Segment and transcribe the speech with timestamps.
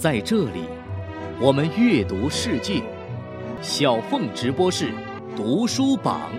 [0.00, 0.64] 在这里，
[1.38, 2.82] 我们阅读世界。
[3.60, 4.94] 小凤直播室，
[5.36, 6.32] 读书榜。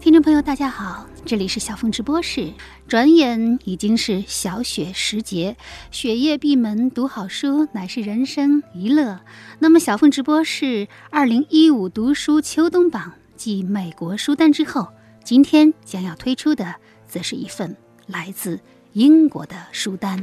[0.00, 2.50] 听众朋友，大家好，这里是小凤直播室。
[2.86, 5.54] 转眼已经是小雪时节，
[5.90, 9.20] 雪夜闭门读好书，乃是人生一乐。
[9.58, 14.88] 那么，小凤直播室二零一五读书秋冬榜继美国书单之后，
[15.22, 16.76] 今天将要推出的，
[17.08, 17.74] 则是一份
[18.06, 18.60] 来自
[18.92, 20.22] 英国的书单。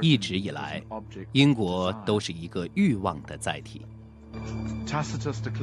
[0.00, 0.80] 一直以来，
[1.32, 3.84] 英国都是一个欲望的载体。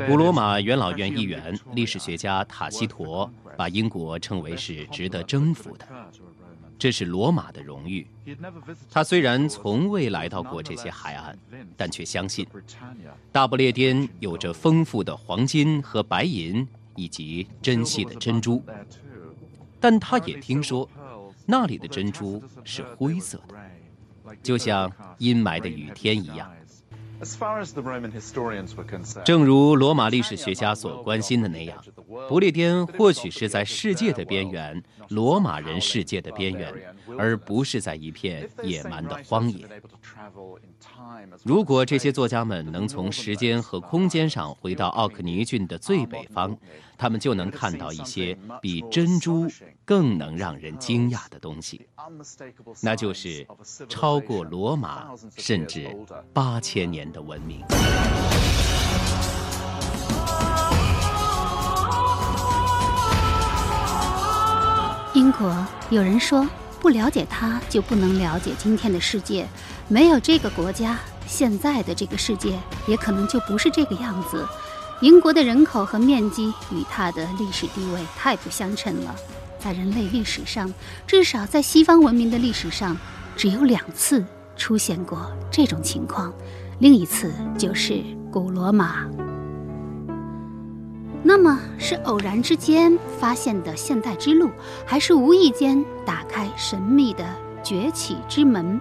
[0.07, 5.87] 古罗马元老院议员、历史学家塔西佗把英国称为是值得征服的，
[6.79, 8.07] 这是罗马的荣誉。
[8.89, 11.37] 他虽然从未来到过这些海岸，
[11.77, 12.47] 但却相信
[13.31, 18.63] 大不列颠有着丰富的黄金和白银以及珍稀的珍珠。
[19.79, 20.89] 但他也听说。
[21.51, 26.47] 那里的珍珠是灰色的，就像阴霾的雨天一样。
[29.25, 31.83] 正如罗马历史学家所关心的那样，
[32.27, 36.73] 不列颠或许是在世界的边缘，罗马人世界的边缘，
[37.17, 39.67] 而不是在一片野蛮的荒野。
[41.43, 46.55] 如果这些作家们能从时间和空间上回到奥克尼郡的最北方，
[46.97, 49.47] 他们就能看到一些比珍珠
[49.85, 51.87] 更能让人惊讶的东西，
[52.81, 53.45] 那就是
[53.87, 55.07] 超过罗马
[55.37, 55.95] 甚至
[56.33, 57.61] 八千年的文明。
[65.13, 66.47] 英国有人说。
[66.81, 69.45] 不了解它，就不能了解今天的世界。
[69.91, 74.47] 没有这个国家，现在的这个世界也可能就不是这个样子。
[75.01, 79.15] 英国的人口和面积与它的历史地位太不相称了。
[79.57, 80.71] 在人类历史上，
[81.07, 82.95] 至少在西方文明的历史上，
[83.35, 84.23] 只有两次
[84.55, 86.31] 出现过这种情况，
[86.77, 89.07] 另一次就是古罗马。
[91.23, 94.51] 那么是偶然之间发现的现代之路，
[94.85, 97.25] 还是无意间打开神秘的
[97.63, 98.79] 崛起之门？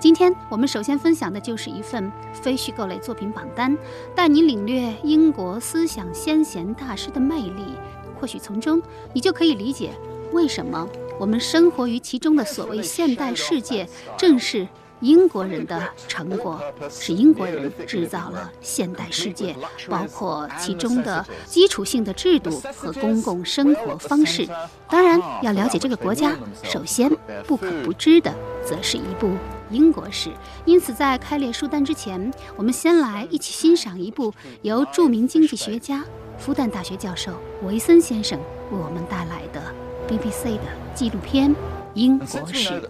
[0.00, 3.76] 今天我们首先分享的就是一份非虚构类作品榜单，
[4.14, 7.74] 带你领略英国思想先贤大师的魅力。
[8.18, 9.90] 或许从中你就可以理解，
[10.32, 14.66] 为什么我们生活于其中的所谓现代世界，正是。
[15.02, 16.60] 英国人的成果
[16.90, 19.56] 是英国人制造了现代世界，
[19.88, 24.46] 包括其中的基础性的制度和公共生活方式。
[24.90, 27.10] 当然，要了解这个国家，首先
[27.46, 28.30] 不可不知的，
[28.62, 29.30] 则是一部
[29.70, 30.30] 英国史。
[30.64, 34.32] 因此，在开列书单之前，我们先来一起欣赏一部
[34.62, 36.04] 由著名经济学家、
[36.38, 37.32] 复旦大学教授
[37.62, 38.38] 维森先生
[38.70, 39.60] 为我们带来的
[40.08, 40.64] BBC 的
[40.94, 41.54] 纪录片。
[41.94, 42.80] 英国史。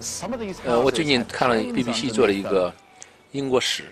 [0.64, 2.72] 呃，我最近看了 BBC 做了一个
[3.32, 3.84] 英国史。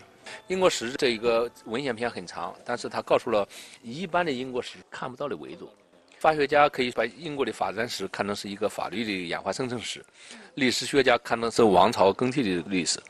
[0.48, 3.46] 英国史这一个文献片很长，但是它告诉了
[3.82, 5.68] 一般的英国史看不到的维度。
[6.18, 10.04] 法学家可以把英国的发展史看成是一个法律的演化生成史，
[10.54, 13.00] 历史学家看成是王朝更替的历史，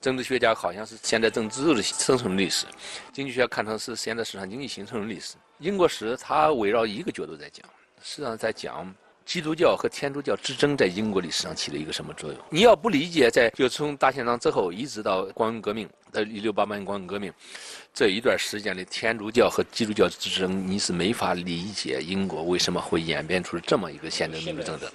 [0.00, 2.66] 政治学家好像是现代政治的生成历史，
[3.12, 5.36] 经济学家看成是现在市场经济形成的历史。
[5.58, 7.64] 英国史它围绕一个角度在讲，
[8.02, 8.92] 实际上在讲。
[9.28, 12.40] 基督教和天主教之争在英国历史上起了一个什么作用？
[12.48, 17.30] 你要不理解，在就从大宪章之后一直到光荣革命，呃一六八八年光荣革命
[17.92, 24.86] 这一段时间的天主教和基督教之争，你是没法理解英国为什么会演变出这么一个宪政民主政治。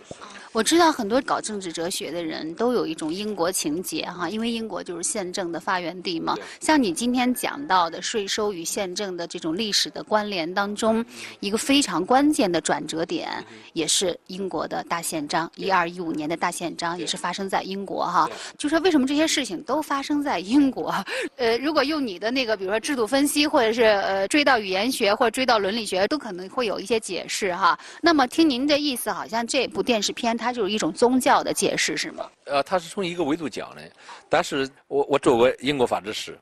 [0.53, 6.37] 我知道很多搞政治哲学的人都有一种英国情节哈，因为英国就是宪政的发源地嘛。
[6.59, 11.03] 像你今天讲到的税收与宪政的这种历史的关联当中，
[11.39, 13.43] 一个非常关键的转折点，
[13.73, 18.29] 也是英国的大宪章，一二一五年的大宪章也是发生在英国哈。
[18.55, 20.93] 就说为什么这些事情都发生在英国？
[21.37, 27.75] 呃，如果用你的那个，比如说制度分析，或者是呃追到语言学或者追到伦理学，都可能会有一些解释哈。
[28.03, 30.37] 那么听您的意思，好像这部电视片。
[30.43, 32.29] 它就是一种宗教的解释，是吗？
[32.45, 33.81] 呃，它是从一个维度讲的，
[34.29, 36.37] 但是我我做过英国法制史，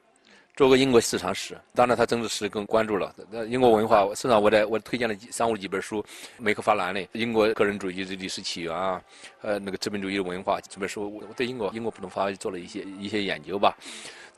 [0.56, 3.16] 做过英国市场史，当然它政治史更关注了。
[3.30, 6.04] 那英国文化，实际上我在我推荐了三五几本书，
[6.40, 9.02] 梅克法兰的《英国个人主义的历史起源》啊，
[9.42, 13.78] 呃，那个资本主义的文化这本书，我对英国英国普通法做了一些一些研究吧。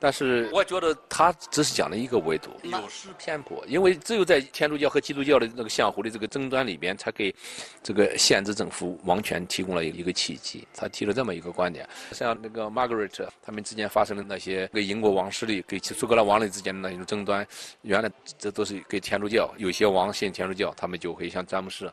[0.03, 7.33] 但是我觉得他只是讲了一个维度，有失偏颇，因为只有在天主教和基督教的那个相互的这个争端里边，才给
[7.81, 10.67] 这个限制政府王权提供了一个契机。
[10.73, 17.47] 他提了这么一个观点，像那个 Margaret 他们之间发生的那些跟英国王室里、跟苏格兰王里之间的那种争端，
[17.83, 21.89] 原来这都是给天主教，有些王信天主教，他们就会像詹姆士，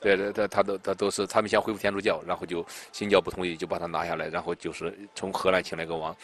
[0.00, 6.16] 对对对，他都他都是他们想恢复天主教，然后就新教不同意，就把他拿下来，然后就是从荷兰请来个王。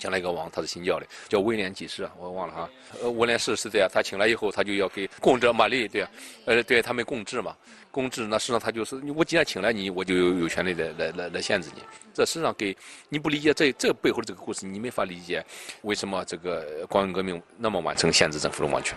[0.00, 2.70] 请来一个王，他是新教的，叫威廉几世，我忘了哈。
[3.02, 6.06] 呃，威廉四是这样，他请来以后，他就要给共治玛丽，对，
[6.46, 7.54] 呃，对他们共治嘛，
[7.90, 8.26] 共治。
[8.26, 11.82] 那实际上他就是，我既然请来你，我就有有权利来来来来限制你。
[12.14, 12.74] 这实际上给
[13.10, 15.44] 你不理解这这背后的这个故事，你没法理解
[15.82, 18.96] 为什么这个光荣革命那么完成限制政府的王权。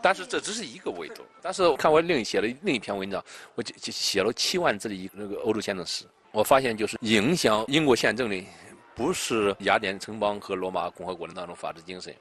[0.00, 1.22] 但是这只是一个维度。
[1.42, 3.22] 但是看我另写了另一篇文章，
[3.56, 8.36] 我就写了七万字的一那个欧洲宪政史，我发现就是影响英国宪政的。
[9.00, 12.14] 不是雅典城邦和罗马共和国的那种法治精神，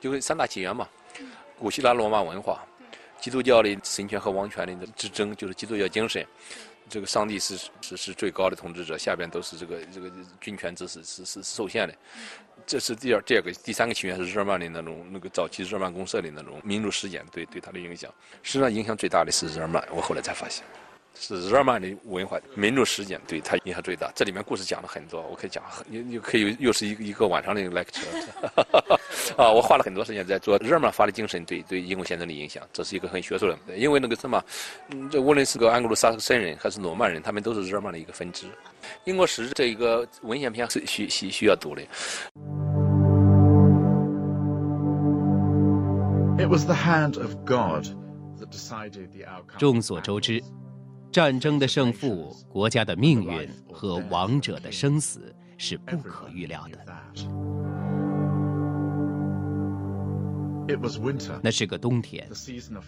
[0.00, 0.88] 就是三大起源嘛。
[1.56, 2.66] 古希腊罗马文化，
[3.20, 6.26] 基督教的神权和王权的之争，就是基督教精神。
[6.88, 11.94] 这个上帝是是是最高的统治者，下边都是这个这个军权制是是是受限的。
[12.66, 18.12] 这是第二第二个第三个起源是日耳曼的那种那个早期日耳曼公社的那种民主实践对对他的影响。
[18.42, 20.64] 实际上影响最大的是日耳曼，我后来才发现。
[21.18, 24.12] 是日耳曼的文化民族实践对他影响最大。
[24.14, 28.04] 这里面故事讲了很多，我可以讲，你你可以又是一个一个晚上的一个 lecture。
[29.36, 33.76] 啊，我花了很多时间在做日耳曼法的精神对对英国宪政的影响，这是一个很学术的。
[33.76, 34.42] 因为那个什么，
[35.10, 38.46] 这无论是个安格鲁萨克森人还是诺曼人，他们都是日耳曼的一个分支。
[39.04, 41.82] 英国史这一个文献篇是需需需要读的。
[49.58, 50.42] 众所周知。
[51.10, 56.78] 战争的胜负、国家的命运和王者的生死是不可预料的。
[61.42, 62.28] 那是个冬天，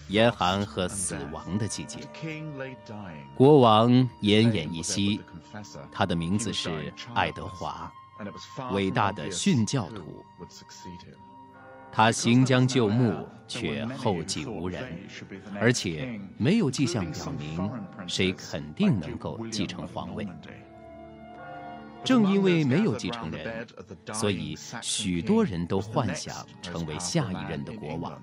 [0.09, 2.01] 严寒和死亡的季节。
[3.37, 5.21] 国王奄奄一息，
[5.93, 7.91] 他的名字是爱德华，
[8.73, 10.25] 伟大的殉教徒。
[11.91, 14.83] 他行将就木，却后继无人，
[15.61, 17.71] 而且没有迹象表明
[18.07, 20.27] 谁肯定能够继承皇位。
[22.05, 23.67] 正因为没有继承人，
[24.13, 28.23] 所以许多人都幻想成为下一任的国王。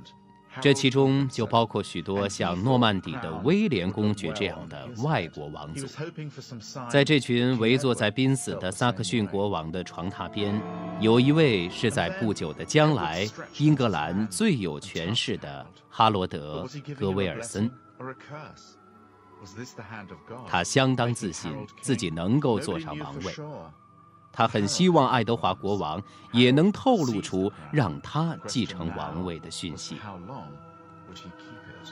[0.61, 5.85] 这其中就包括许多像诺曼底的威廉公爵这样的外国王族。
[6.89, 10.61] 在这群围坐在濒死的萨克逊国王的床榻边，
[10.99, 16.63] 有一位是在不久的将来英格兰最有权势的哈罗德·
[16.95, 17.69] 格威尔森。
[20.47, 23.33] 他相当自信自己能够坐上王位。
[24.35, 26.01] 他很希望爱德华国王
[26.33, 29.95] 也能透露出让他继承王位的讯息，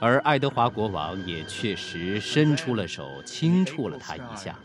[0.02, 4.60] 而爱德华国王也确实伸出了手，轻触了他一下，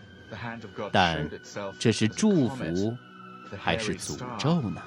[0.91, 1.31] 但
[1.79, 2.97] 这是祝福。
[3.56, 4.83] 还是诅咒呢？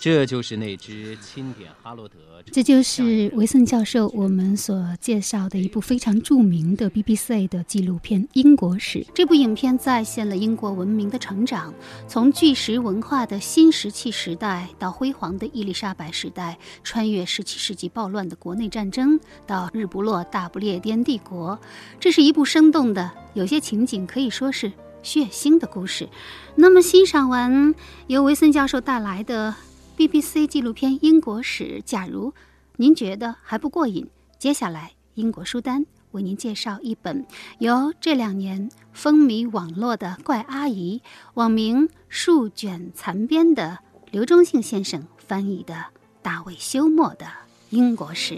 [0.00, 2.16] 这就是那只钦点哈罗德。
[2.52, 9.00] 这就是维森教授我们所介绍的一部非常著名的 BBC 的纪录片《英国史》。
[9.12, 11.74] 这部影片再现了英国文明的成长，
[12.06, 21.58] 从巨石文化的新石器时代到辉煌的伊丽莎白时代，穿越17世纪暴乱的国内战争，到日不落大不列颠帝国。
[21.98, 24.72] 这是一部生动的，有些情景可以说是。
[25.02, 26.08] 血腥的故事。
[26.54, 27.74] 那么，欣赏完
[28.08, 29.54] 由维森教授带来的
[29.96, 32.32] BBC 纪录片《英国史》，假如
[32.76, 37.26] 您觉得还不过瘾，接下来英国书单为您介绍一本
[37.58, 41.02] 由这两年风靡网络的怪阿姨，
[41.34, 43.78] 网名“数卷残编”的
[44.10, 45.84] 刘忠信先生翻译的
[46.22, 47.26] 大卫休谟的
[47.70, 48.34] 《英国史》。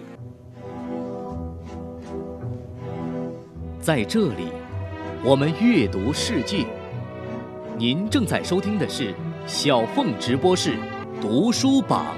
[3.80, 4.59] 在这里。
[5.22, 6.66] 我们阅读世界。
[7.76, 9.14] 您正在收听的是
[9.46, 10.78] 小凤直播室
[11.20, 12.16] 读书榜。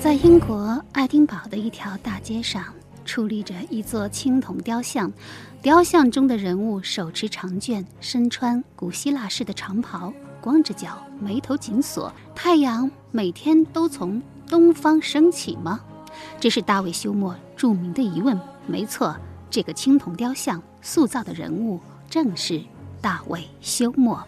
[0.00, 2.64] 在英国爱丁堡的一条大街上，
[3.04, 5.12] 矗立着一座青铜雕像。
[5.60, 12.12] 雕像中的人物手持长卷，身穿古希腊式的长袍，光着脚，眉头紧锁。
[12.32, 15.80] 太阳每天都从东方升起吗？
[16.38, 18.38] 这是大卫休谟著名的疑问。
[18.68, 19.16] 没错，
[19.50, 22.62] 这个青铜雕像塑造的人物正是
[23.00, 24.24] 大卫休谟。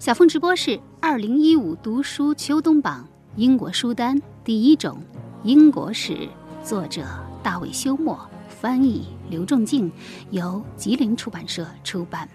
[0.00, 3.06] 小凤直播室二零一五读书秋冬榜
[3.36, 5.00] 英国书单第一种
[5.44, 6.28] 英国史，
[6.64, 7.06] 作者
[7.40, 8.18] 大卫休谟，
[8.60, 9.90] 翻译刘仲敬，
[10.30, 12.28] 由吉林出版社出版。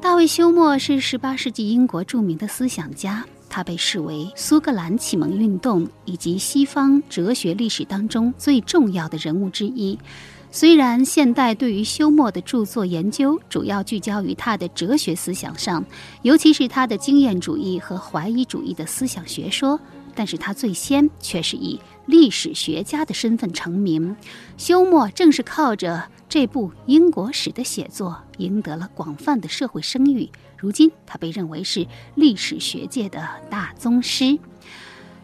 [0.00, 9.98] 大卫休谟是十八世纪英国著名的思想家，他被视为苏格兰启蒙运动以及西方哲学历史当中最重要的人物之一。
[10.50, 15.84] 虽然现代对于休谟的著作研究主要聚焦于他的哲学思想上，
[16.22, 19.78] 尤其是他的经验主义和怀疑主义的思想学说，
[20.14, 24.16] 但是他最先却是以历史学家的身份成名。
[24.56, 30.28] 休谟正是靠着这部英国史的写作，赢得了广泛的社会声誉。
[30.56, 34.38] 如今，他被认为是历史学界的大宗师。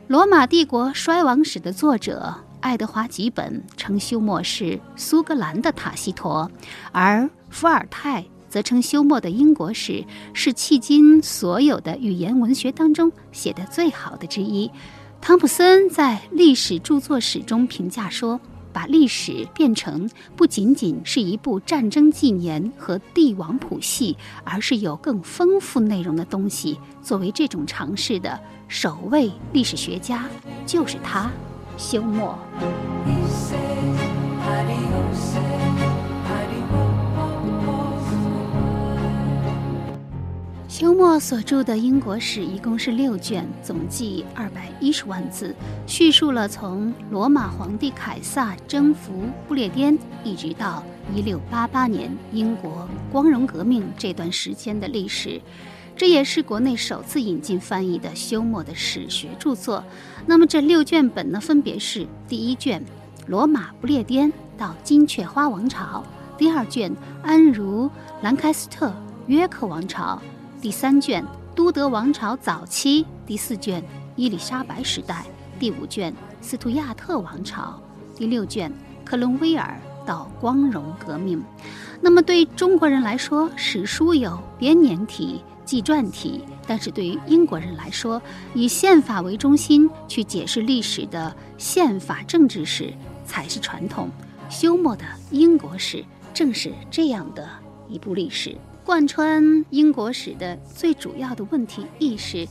[0.06, 2.43] 罗马帝国衰亡史的作者。
[2.64, 6.48] 爱德华·吉本称休谟是苏格兰的塔西佗，
[6.92, 10.02] 而伏尔泰则称休谟的英国史
[10.32, 14.70] 是迄今所有的语言文学当中写的最好的之一。
[15.20, 18.40] 汤普森在历史著作史中评价说
[18.72, 26.80] ：“把历史变成不仅仅是一部战争纪年和帝王谱系，而是有更丰富内容的东西。
[27.02, 30.24] 作为这种尝试的首位历史学家，
[30.64, 31.30] 就是他。”
[31.76, 32.38] 休谟。
[40.68, 45.54] 休谟所著的英国史一共是六卷，总计二百一十万字，
[45.86, 49.12] 叙述了从罗马皇帝凯撒征服
[49.46, 50.82] 不列颠，一直到
[51.14, 55.40] 一六八八年英国光荣革命这段时间的历史。
[55.96, 59.82] 这也是国内首次引进翻译的休谟的史学著作。
[60.26, 62.80] 那么这六卷本呢，分别是第一卷
[63.28, 66.04] 《罗马不列颠到金雀花王朝》，
[66.38, 66.90] 第二卷
[67.22, 67.88] 《安茹
[68.22, 68.92] 兰开斯特
[69.28, 70.20] 约克王朝》，
[70.62, 71.22] 第三卷
[71.54, 73.80] 《都德王朝早期》，第四卷
[74.16, 75.24] 《伊丽莎白时代》，
[75.60, 77.80] 第五卷《斯图亚特王朝》，
[78.18, 78.68] 第六卷
[79.04, 81.38] 《克伦威尔到光荣革命》。
[82.00, 85.40] 那么对中国人来说，史书有编年体。
[85.64, 88.20] 纪传体，但是对于英国人来说，
[88.54, 92.92] 以宪法为中心去解释历史的宪法政治史
[93.24, 94.10] 才是传统。
[94.50, 97.48] 休谟的英国史正是这样的
[97.88, 102.46] 一部历史，贯穿英国史的最主要的问题意识，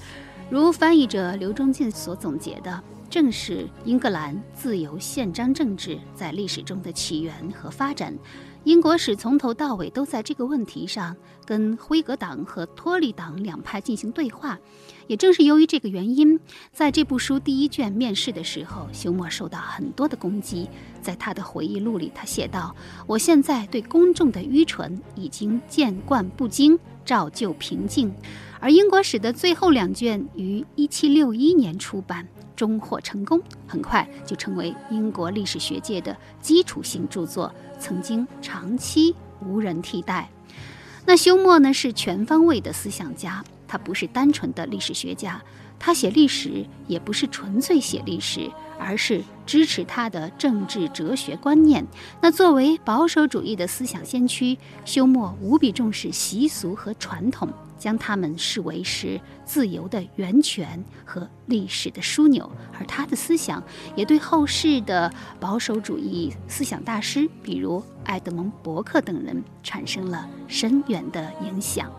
[0.49, 8.13] 如翻译者刘忠进所总结的，正是英格兰自由宪章政治在历史中的起源和发展。
[8.63, 14.59] 英国史从头到尾都在这个问题上跟辉格党和托利党两派进行对话。
[15.07, 16.39] 也正是由于这个原因，
[16.71, 20.69] 在这部书第一卷面世的时候，休谟受到很多的攻击。
[21.01, 22.73] 在他的回忆录里，他写道
[23.05, 28.13] ：“我现在对公众的愚蠢已经见惯不惊，照旧平静。”
[28.61, 32.27] 而英国史的最后两卷于1761年出版。
[32.55, 40.29] 终获成功，很快就成为英国历史学界的基础性著作，曾经长期无人替代。
[41.05, 45.41] 那休谟呢，是全方位的思想家，他不是单纯的历史学家，
[45.77, 51.85] 他写历史也不是纯粹写历史，而是支持他的政治哲学观念。
[52.21, 57.49] 那作为保守主义的思想先驱，休谟无比重视习俗和传统。
[57.83, 62.49] 将他们视为是自由的源泉和历史的枢纽，
[62.79, 63.61] 而他的思想
[63.93, 71.91] 也对后世的保守主义思想大师，比如爱德蒙·伯克等人，产生了深远的影响。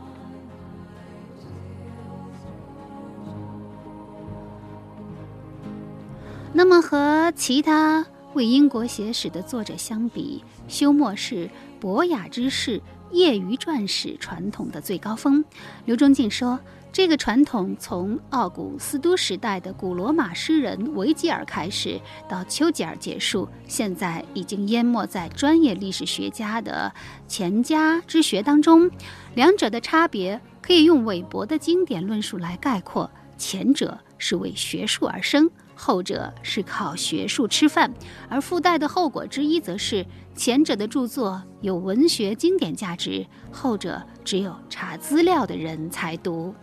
[6.55, 12.81] 那么，和其他为英国写史的作者相比，休谟是博雅之士。
[13.15, 15.45] 业余传史传统的最高峰，
[15.85, 16.59] 刘忠进说，
[16.93, 26.93] 这个传统从奥古斯都时代的古罗马诗人维吉尔开始，到丘吉尔结束，现在已经淹没在专业历史学家的
[27.29, 28.91] 前家之学当中。
[29.35, 35.49] 两者的差别可以用韦伯的经典论述来概括：前者是为学术而生。
[35.75, 37.93] 后者是靠学术吃饭，
[38.29, 40.05] 而附带的后果之一，则是
[40.35, 46.55] 前者的著作有文学经典价值，后者只有查资料的人才读。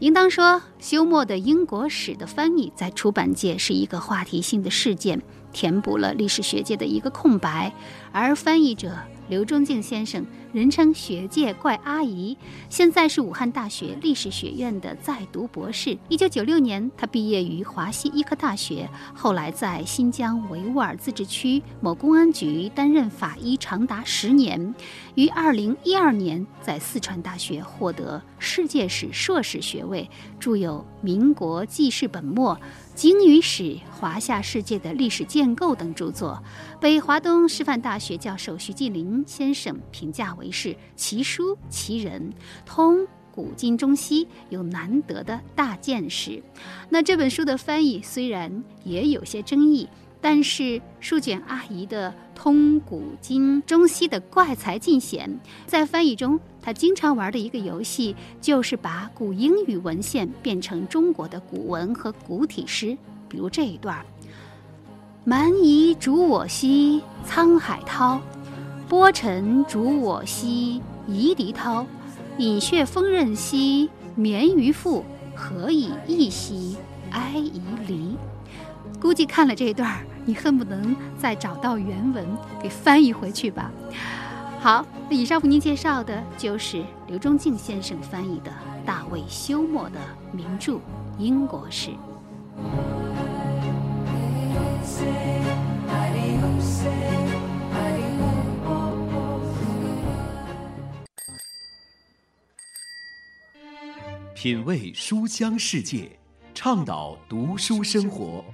[0.00, 5.20] 应当说，休谟的英国史的翻译在出版界是一个话题性的事件，
[5.52, 7.72] 填补了历史学界的一个空白。
[8.12, 8.96] 而翻译者
[9.28, 12.36] 刘忠敬先生，人称学界怪阿姨，
[12.70, 15.96] 现在是武汉大学历史学院的在读博士。
[16.08, 24.74] 一九九六年，他毕业于华西医科大学，后来在新疆维吾尔自治区某公安局担任法医长达十年。
[25.14, 30.08] 于二零一二年在四川大学获得世界史硕士学位，
[30.40, 32.54] 著有《民国纪事本末》。
[32.98, 36.42] 鲸鱼史、华夏世界的历史建构等著作，
[36.80, 42.32] 被华东师范大学教授徐继林先生评价为是奇书奇人，
[42.66, 46.42] 通古今中西，有难得的大见识。
[46.88, 49.88] 那这本书的翻译虽然也有些争议。
[50.20, 62.96] 但是书卷阿姨的通古今中西的怪才尽显，在翻译中，她经常玩的一个游戏就是把古英语文献变成中国的古文和古体诗。
[63.28, 64.04] 比如这一段
[65.24, 68.20] ：“蛮夷逐我兮，沧海涛；
[68.88, 71.86] 波尘逐我兮，夷狄涛。
[72.38, 76.76] 饮血锋刃兮，绵鱼腹，何以异兮，
[77.10, 78.16] 哀夷离。”
[79.00, 82.26] 估计看了这一段你恨不能再找到原文
[82.60, 83.70] 给翻译回去吧。
[84.60, 88.52] 好，那以上为您介绍的就是刘忠敬先生翻译的
[88.84, 90.00] 大卫休谟的
[90.32, 90.72] 名著
[91.16, 91.90] 《英国史》。
[104.34, 106.18] 品味书香世界，
[106.54, 108.44] 倡导读书生活。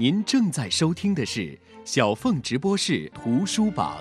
[0.00, 3.96] 您正在收听的是小凤直播室图书榜。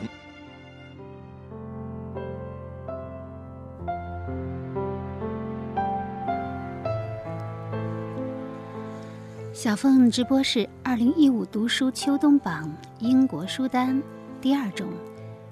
[9.51, 14.00] 小凤直播室二零一五读书秋冬榜英国书单
[14.39, 14.88] 第二种，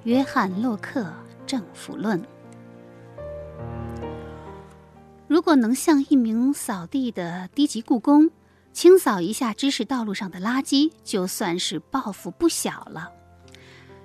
[0.03, 1.01] 约翰·洛克
[1.47, 2.21] 《政府论》。
[5.27, 8.29] 如果能像一名扫地的低级故宫。
[8.75, 13.09] 清扫一下知识道路上的垃圾，就算是抱负不小了。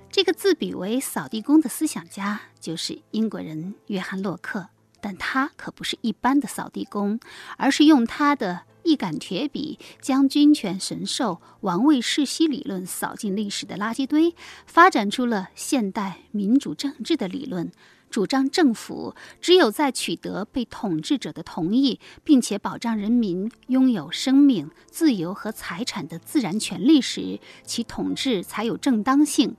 [0.09, 4.69] 这个自比为扫地工的思想家，就是英国人约翰·洛克。
[5.01, 7.19] 但他可不是一般的扫地工，
[7.57, 14.33] 而是用他的一杆铁笔，将君权神授、王位世袭理论扫进历史的垃圾堆，
[14.65, 17.69] 发展出了现代民主政治的理论。
[18.11, 29.55] 主张政府只有在取得被统治者的同意，并且保障人民拥有生命、自由和财产的自然权利时，其统治才有正当性。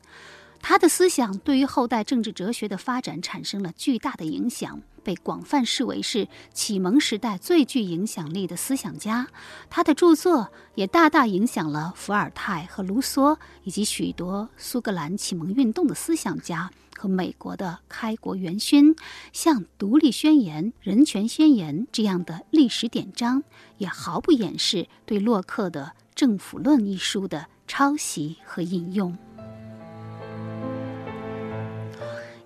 [0.60, 9.26] 他的思想对于后代政治哲学的发展产生了巨大的影响，被广泛视为是启蒙时代最具影响力的思想家。
[9.68, 16.70] 他的著作也大大影响了伏尔泰和卢梭以及许多苏格兰启蒙运动的思想家。
[17.02, 18.94] 和美国的开国元勋，
[19.32, 23.42] 像《独立宣言》《人权宣言》这样的历史典章，
[23.78, 29.18] 也毫不掩饰对洛克的《政府论》一书的抄袭和引用。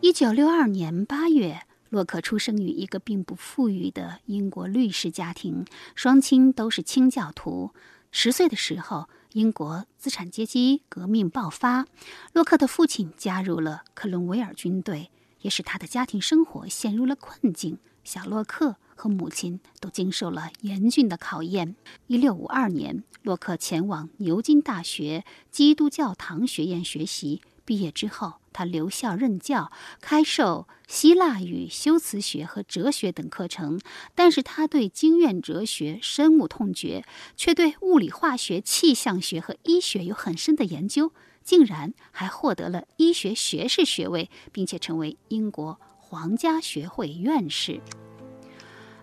[0.01, 7.73] 一九六二年八月，洛克出生于一个并不富裕的英国律师家庭，双亲都是清教徒。
[8.11, 9.11] 十岁的时候。
[9.37, 11.85] 英国资产阶级革命爆发，
[12.33, 15.11] 洛克的父亲加入了克伦威尔军队，
[15.43, 17.77] 也使他的家庭生活陷入了困境。
[18.03, 21.77] 小洛克和母亲都经受了严峻的考验。
[22.07, 27.43] 一六五二年，洛克前往牛津大学基督教堂学院学习。
[27.67, 33.81] 毕业之后，他留校任教，开授希腊语、修辞学和哲学等课程。
[34.15, 37.05] 但是，他对经验哲学深恶痛绝，
[37.37, 47.81] 却对物理、化学、气象学和医学有很深的研究，竟然还获得了医学学士学位，并且成为英国皇家学会院士。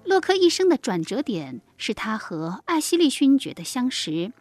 [0.06, 4.32] 洛克一生的转折点是他和艾希利勋爵的相识。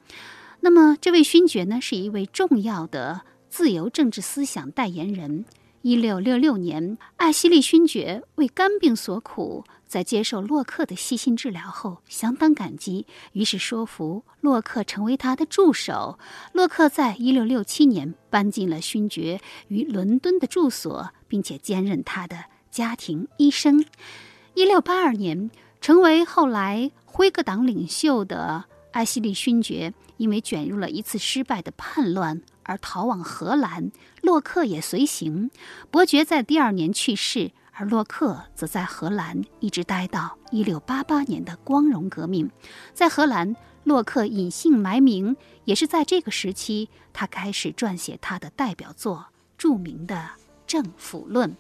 [0.61, 3.23] 那么，这位勋爵呢，是一位重要的。
[3.53, 5.45] 自由政治思想代言人。
[5.83, 16.19] 一六六六年，艾希利勋爵为肝病所苦，在接受洛克的细心治疗后，相当感激，于是说服洛克成为他的助手。
[16.55, 19.39] 洛克在一六六七年搬进了勋爵
[19.69, 23.85] 于伦敦的住所，并且兼任他的家庭医生。
[24.55, 25.51] 一六八二年，
[25.83, 32.41] 成为后来辉格党领袖的艾希利勋爵，因为卷入了一次失败的叛乱。
[32.65, 35.51] 而逃往荷兰，洛克也随行。
[35.91, 42.51] 伯爵在第二年去世，而洛克则在荷兰一直待到一六八八年的光荣革命。
[42.93, 49.27] 在荷兰，洛克隐姓埋名，也是在这个时期，他开始撰写他的代表作——
[49.59, 50.15] 著名的
[50.67, 51.51] 《政府论》。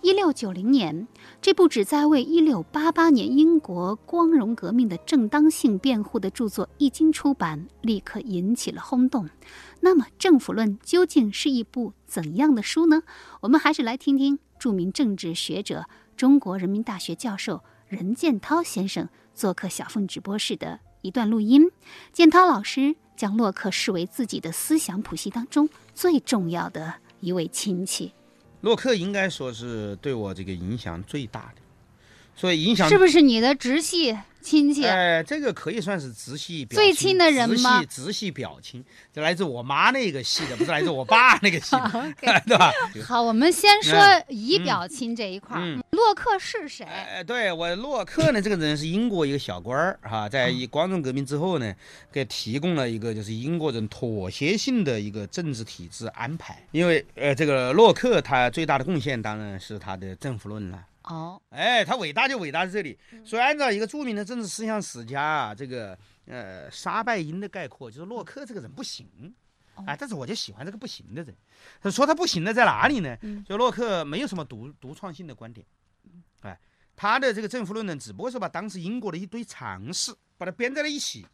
[0.00, 1.08] 一六九零年，
[1.42, 9.28] 这部旨在为一六八八年英国光荣革命的正当性辩护的著作一经出版，立刻引起了轰动。
[9.80, 13.02] 那么，《政府论》究竟是一部怎样的书呢？
[13.40, 15.86] 我们还是来听听著名政治学者、
[16.16, 21.70] 中国人民大学教授任建涛先生做客小凤直播室的一段录音。
[22.12, 28.12] 建涛老师将洛克视为自己的思想谱系当中最重要的一位亲戚。
[28.60, 31.62] 洛克应该说是对我这个影响最大的，
[32.34, 34.86] 所以影响是不是你的直系亲戚？
[34.86, 37.84] 哎，这个可以算是直系表最亲的人吗？
[37.84, 38.82] 直系直系表亲，
[39.12, 42.14] 就来自我妈那个系的，不是来自我爸那个系的，
[42.46, 42.72] 对吧？
[43.04, 43.94] 好，我们先说
[44.28, 45.78] 姨表亲这一块儿。
[45.90, 46.86] 洛克是谁？
[46.86, 51.74] 哎，对我洛克呢，这个人是英国一个小官儿哈，在光荣革命之后呢，
[52.10, 56.56] 给提供了一个就是英国人妥协性的一个政治体制安排。
[56.70, 60.82] 因为呃，这个洛克他最大的贡献当然是他的政府论了。
[61.08, 62.98] 哦，哎，他伟大就伟大在这里。
[63.24, 69.06] 所以按照一个著名的政治思想史家啊，这个呃沙拜因的概括，就是洛克这个人不行。
[69.86, 71.34] 哎，但是我就喜欢这个不行的人。
[71.80, 73.16] 他说他不行的在哪里呢？
[73.46, 75.64] 就洛克没有什么独独创性的观点。
[76.42, 76.58] 哎，
[76.96, 81.26] 他的这个政府论呢，只不过是把当时英国的一堆常识把它编在了一起。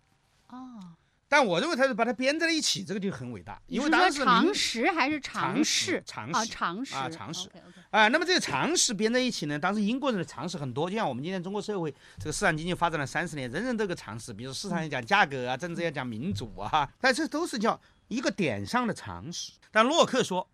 [0.48, 0.94] 哦。
[1.26, 3.60] 但我认为他是把它编在了一起，这个就很伟大。
[3.66, 6.00] 因为当时常识还是常识？
[6.06, 7.48] 常识啊，常识啊，常识。
[7.94, 19.52] 啊，那么这个常识编在一起呢，当时英国人的常识很多，就像我们今天中国社会这个市场经济发展了三十年，人人都有个常识，比如市场要讲价格啊，政治要讲民主啊，但这都是叫一个点上的常识。
[19.70, 20.48] 但洛克说。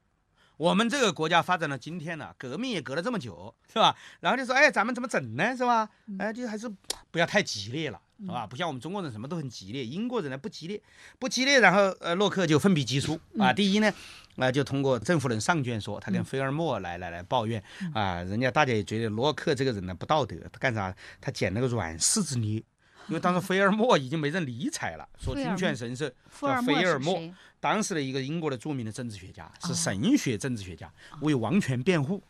[0.59, 3.97] 我们这个国家发展到今天了，革命也隔了这么久，是吧？
[4.21, 5.57] 然后就说，哎，咱们怎么整呢？
[5.57, 5.89] 是吧？
[6.19, 6.71] 哎，就还是
[7.11, 8.47] 不要太激烈了，是吧？
[8.47, 10.79] 不像我们中国人什么都很激烈，英国人呢不激烈，
[11.19, 11.61] 不激烈。
[11.61, 13.55] 然后，呃，洛克就奋笔疾书啊。
[13.55, 13.91] 第一呢，
[14.37, 17.63] 啊，就通过政府人上卷说，他跟菲尔莫来来来抱怨
[17.95, 20.95] 啊，人家大家也觉得洛克这个人呢不道德，他干啥？
[21.21, 22.63] 他捡了个软柿子捏。
[23.09, 26.09] 因为当时菲尔莫已经没人理睬了，说君权神授
[26.41, 27.21] 叫菲尔莫，
[27.59, 30.89] 当时的一个英国的著名的政治学家，是神学政治学家，
[31.21, 32.23] 为王权辩护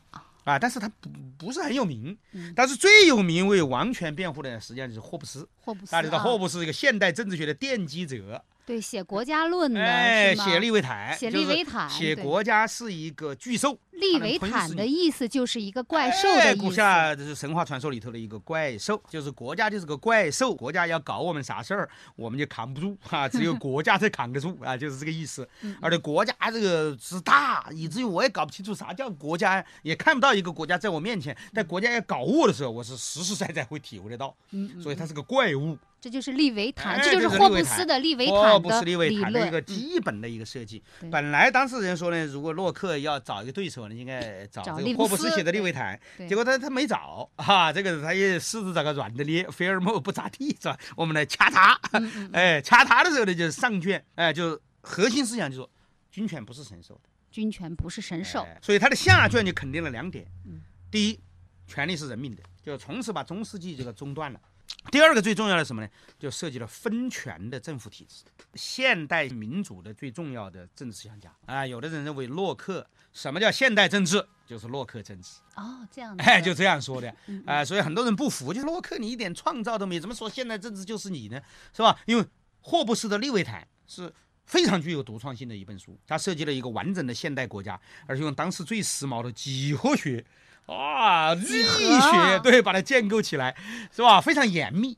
[0.45, 2.17] 啊，但是他不不是很有名，
[2.57, 8.43] 但是最有名为王权辩护的实际上就是霍布斯，霍布斯，大家知道霍布斯是一个现代政治学的奠基者。
[8.71, 13.77] 对，写国家论的，哎，写利维坦，写利维坦，写国家是一个巨兽。
[13.91, 16.63] 利维坦的意思就是一个怪兽的意思。
[16.63, 25.47] 古下这是神话传说里头的一个怪兽，就是国家就是个怪兽，国家要搞我们啥事儿，我们就扛不住啊，只有 国家才扛得住啊，就是这个意思。
[25.81, 31.37] 而且国家这个之大，以至于我也搞不清楚啥叫国家，也看不到一个国家在我面前。
[31.53, 34.33] 但国家要搞我的时候，我是实实在在会体会得到。
[34.53, 35.77] 嗯，所以它是个怪物。
[36.01, 40.83] 这就是利维坦，这就是霍布斯的利维坦的理论的一个基本的一个设计。
[41.11, 46.01] 本来当事人说呢，如果洛克要找一个对手呢，应该找这个霍布斯写的利维坦。
[46.27, 49.47] 结果他他没找哈，这个他也试着找个软的捏。
[49.51, 50.79] 菲尔莫不咋地是吧？
[50.97, 51.79] 我们来掐他，
[52.33, 55.71] 哎，掐他的时候呢，就是上卷，哎，就核心思想就说，
[56.11, 60.27] 军权不是神授的，军权不是神授，所以他的下卷就肯定了两点。
[60.91, 61.21] 第一，
[61.67, 64.41] 权力是人民的，就从此把中世纪这个中断了。
[64.91, 65.89] 第二个最重要的什么呢？
[66.19, 68.25] 就涉及了分权的政府体制。
[68.55, 74.27] 现代民主的最重要的政治思想家啊，有的人认为洛克什么叫现代政治？
[74.47, 75.33] 就是洛克政治。
[75.55, 76.17] 哦，这样。
[76.17, 77.15] 哎，就这样说的
[77.47, 81.41] 啊，所以很多人不服，就是洛克你一点创造都没有，怎么说现代政治就是你呢？
[81.77, 82.01] 是吧？
[82.07, 82.25] 因为
[82.61, 84.13] 霍布斯的《利维坦》是
[84.47, 90.25] 非常具有独创性的一本书，它设计了一个完整的现代国家，而且用当时最时髦的几何学。
[90.75, 93.57] 啊，力学对，把它建构起来，
[93.95, 94.21] 是吧？
[94.21, 94.97] 非常严密，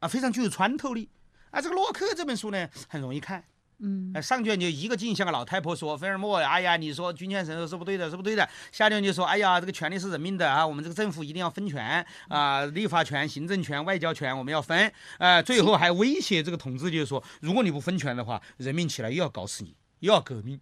[0.00, 1.08] 啊，非常具有穿透力。
[1.50, 3.42] 啊，这个洛克这本书呢，很容易看。
[3.78, 20.60] 嗯，上卷就一个劲，像个老太婆说：“菲尔莫，哎呀，你说君权神授是不对的，是不对的。”下卷就说：“哎呀，这个权力是人民的啊，我们这个政府一定要分权啊，立法权、行政权、外交权我们要分。”啊，最后还威胁这个统治，就是说，如果你不分权的话，人民起来又要搞死你，又要革命。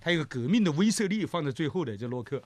[0.00, 2.42] 他有个革命的威慑力放在最后的，这洛克。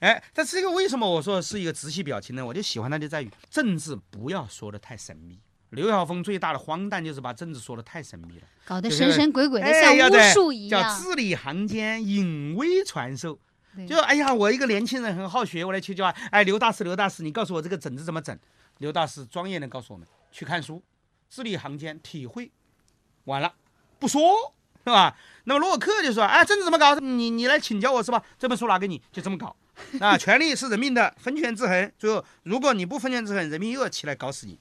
[0.00, 2.44] 哎，但这个为什么我说是一个直系表情呢？
[2.44, 5.40] 我就喜欢它就在于政治不要说的太神秘。
[5.70, 10.82] 刘晓峰最大的荒诞就是把政治说的太神秘了，搞得神神鬼鬼的，像巫术一样。
[10.82, 13.38] 叫字里行间隐微传授。
[13.86, 16.06] 就哎呀，我一个年轻人很好学，我来求教。
[16.30, 18.38] 哎，刘大师，刘大师，你告诉我这个整治怎么整？
[18.78, 20.82] 刘大师专业的告诉我们，去看书，
[21.28, 22.50] 字里行间体会，
[23.24, 23.52] 完了
[23.98, 25.18] 不说是吧？
[25.44, 26.94] 那么洛克就说，哎，政治怎么搞？
[26.94, 28.22] 你你来请教我是吧？
[28.38, 29.54] 这本书拿给你，就这么搞。
[30.00, 31.92] 啊，权力是人民的，分权制衡。
[31.98, 34.58] 最后，如果你不分权制衡，人民又要起来搞死你，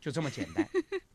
[0.00, 0.82] 就这么简单，对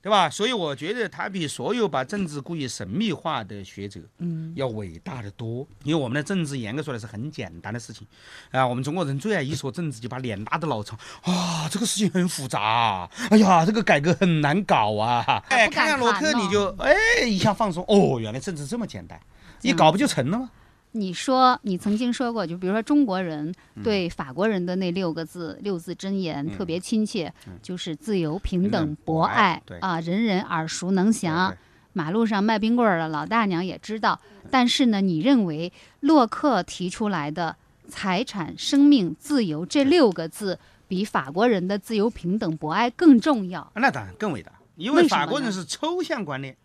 [0.00, 0.30] 对吧？
[0.30, 5.66] 所以我觉得他比所有把政治故意神秘化的学者，嗯，要伟大的多。
[5.82, 8.06] 因为我们的政治严格说来是很简单的事情，
[8.50, 16.94] 啊，我们中国人最爱一说政治就把脸拉得老长啊，这个事情很复杂，哎呀，这个改革很难搞啊，哎，看看罗克你就哎
[17.26, 19.20] 一下放松，哦，原来政治这么简单，
[19.62, 20.50] 一搞不就成了吗？
[20.92, 31.54] 你说你曾经说过，就比如说中国人对法国人的那六个字六字真言特别亲切，就是自由、平等、博爱啊，人人耳熟能详。
[31.92, 34.20] 马路上卖冰棍儿的老大娘也知道。
[34.50, 37.56] 但是呢，你认为洛克提出来的
[37.88, 43.70] 财产、生命、自由这六个字，比法国人的自由、平等、博爱更重要？
[43.74, 46.56] 那当然更伟大，因为法国人是抽象观念，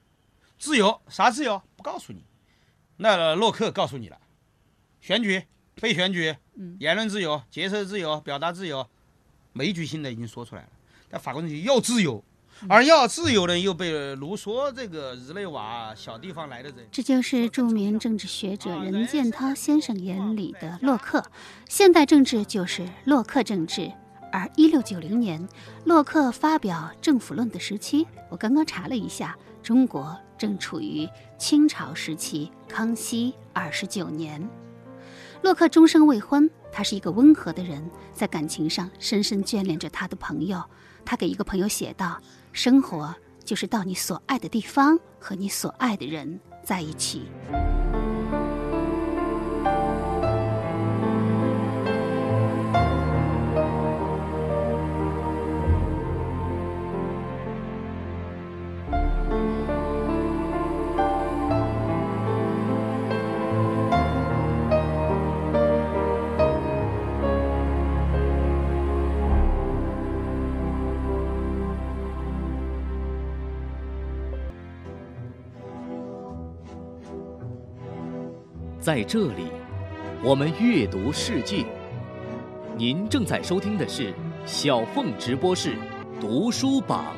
[0.59, 2.23] 自由啥自由不告诉你。
[3.03, 4.17] 那洛克告诉你了，
[5.01, 5.43] 选举、
[5.75, 6.33] 被选举、
[6.79, 8.87] 言论自由、结社自由、表达自由，
[9.51, 10.69] 枚举性的已经说出来了。
[11.09, 12.23] 但法国人就要自由，
[12.69, 16.87] 而要自由呢又被卢梭这个日内瓦小地方来的人。
[16.93, 21.21] 这就是著名政治学者任建涛先生眼里的洛克。
[21.67, 23.91] 现代政治就是洛克政治。
[24.31, 25.45] 而一六九零年，
[25.83, 30.17] 洛克发表《政府论》的时期，我刚刚查了一下，中国。
[30.38, 34.48] 正处于清朝时期，康熙二十九年，
[35.41, 36.50] 洛克终生未婚。
[36.72, 40.63] 他是一个温和的人，在感情上深深眷恋着他的朋友。
[41.06, 42.19] 他给一个朋友写道
[42.52, 43.13] ：“生活
[43.46, 47.28] 就是到你所爱的地方，和你所爱的人在一起。”
[78.84, 79.48] 在这里，
[80.22, 81.65] 我们阅读世界。
[82.76, 84.13] 您正在收听的是
[84.46, 85.78] 小凤直播室
[86.19, 87.15] 读书榜。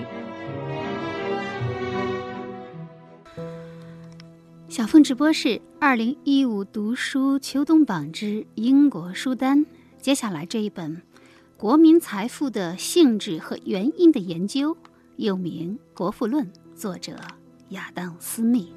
[4.69, 9.65] 小凤直播室二零一五读书秋冬榜之英国书单。
[9.99, 10.97] 接下来这一本
[11.57, 14.75] 《国民财富的性质和原因的研究》，
[15.15, 17.13] 又名《国富论》，作者
[17.69, 18.71] 亚当·斯密。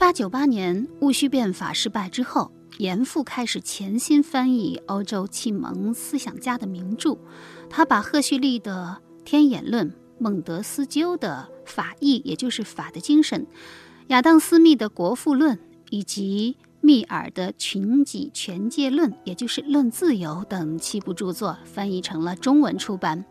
[0.00, 7.18] 八九八年戊戌变法失败之后，严复开始潜心翻译欧洲启蒙思想家的名著。
[7.68, 13.42] 他把赫胥黎的《天演论》、孟德斯鸠的《法义》，也就是法的精神；
[14.06, 15.54] 亚当·斯密的《国富论》，
[15.90, 23.22] 以及密尔的《群己权界论》，也就是《论自由》等七部著作，翻译成了中文出版。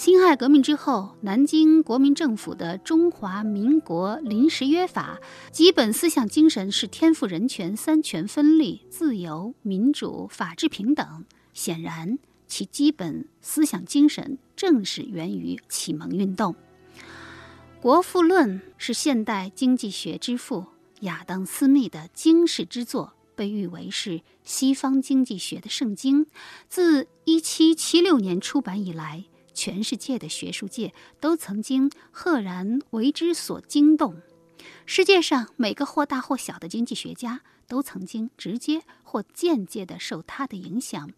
[0.00, 5.20] 辛亥革命之后，南京国民政府的《中华民国临时约法》
[5.54, 11.26] 基本思想精神是天赋人权三权分立、自由、民主、法治、平等。
[11.52, 16.54] 显然，其基本思想精神正是源于启蒙运动。
[17.82, 20.64] 《国富论》是现代经济学之父
[21.00, 26.24] 亚当·斯密的经世之作，被誉为是西方经济学的圣经。
[26.70, 34.16] 自1776年出版以来，全世界的学术界都曾经赫然为之所惊动，
[34.86, 41.10] 世界上每个或大或小的经济学家都曾经直接或间接地受他的影响，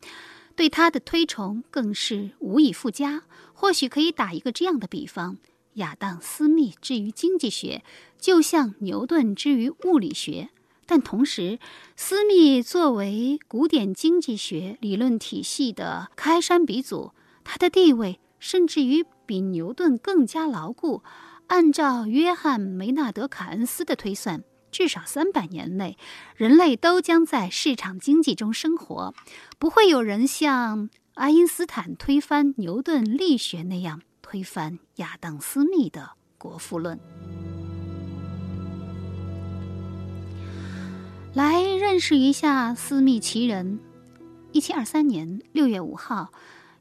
[0.54, 3.22] 对他的推崇更是无以复加。
[3.54, 5.36] 或许可以打一个这样的比方：
[5.74, 7.84] 亚当·斯密之于经济学，
[8.18, 10.50] 就像牛顿之于物理学。
[10.84, 11.60] 但同时，
[11.96, 17.12] 斯密作为古典经济学理论体系的开山鼻祖，
[17.44, 18.18] 他的地位。
[18.42, 21.04] 甚至于比牛顿更加牢固。
[21.46, 25.96] 按照约翰·梅纳德·凯恩斯的推算，至少三百年内，
[26.34, 29.14] 人类都将在市场经济中生活，
[29.60, 36.00] 不会有人像爱因斯坦推翻牛顿力学那样推翻亚当·斯密的
[36.36, 36.98] 《国富论》。
[41.32, 43.78] 来认识一下斯密其人。
[44.50, 46.32] 一七二三年六月五号。